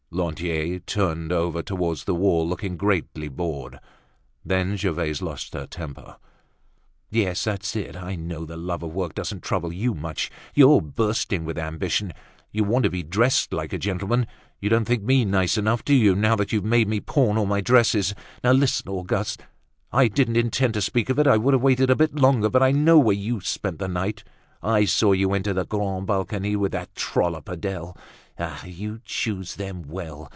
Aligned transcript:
Lantier 0.13 0.79
turned 0.79 1.31
over 1.31 1.63
towards 1.63 2.03
the 2.03 2.13
wall, 2.13 2.45
looking 2.45 2.75
greatly 2.75 3.29
bored. 3.29 3.79
Then 4.43 4.75
Gervaise 4.75 5.21
lost 5.21 5.53
her 5.53 5.65
temper. 5.65 6.17
"Yes, 7.09 7.45
that's 7.45 7.77
it, 7.77 7.95
I 7.95 8.17
know 8.17 8.43
the 8.43 8.57
love 8.57 8.83
of 8.83 8.91
work 8.93 9.15
doesn't 9.15 9.41
trouble 9.41 9.71
you 9.71 9.93
much. 9.93 10.29
You're 10.53 10.81
bursting 10.81 11.45
with 11.45 11.57
ambition, 11.57 12.11
you 12.51 12.65
want 12.65 12.83
to 12.83 12.89
be 12.89 13.03
dressed 13.03 13.53
like 13.53 13.71
a 13.71 13.77
gentleman. 13.77 14.27
You 14.59 14.67
don't 14.67 14.83
think 14.83 15.01
me 15.01 15.23
nice 15.23 15.57
enough, 15.57 15.81
do 15.85 15.93
you, 15.95 16.13
now 16.13 16.35
that 16.35 16.51
you've 16.51 16.65
made 16.65 16.89
me 16.89 16.99
pawn 16.99 17.37
all 17.37 17.45
my 17.45 17.61
dresses? 17.61 18.13
Listen, 18.43 18.89
Auguste, 18.89 19.41
I 19.93 20.09
didn't 20.09 20.35
intend 20.35 20.73
to 20.73 20.81
speak 20.81 21.09
of 21.09 21.19
it, 21.19 21.25
I 21.25 21.37
would 21.37 21.53
have 21.53 21.63
waited 21.63 21.89
a 21.89 21.95
bit 21.95 22.15
longer, 22.15 22.49
but 22.49 22.61
I 22.61 22.71
know 22.71 22.99
where 22.99 23.15
you 23.15 23.39
spent 23.39 23.79
the 23.79 23.87
night; 23.87 24.25
I 24.61 24.83
saw 24.83 25.13
you 25.13 25.33
enter 25.33 25.53
the 25.53 25.65
'Grand 25.65 26.05
Balcony' 26.05 26.57
with 26.57 26.73
that 26.73 26.93
trollop 26.95 27.47
Adele. 27.49 27.97
Ah! 28.39 28.63
you 28.65 29.01
choose 29.05 29.55
them 29.55 29.81
well! 29.83 30.29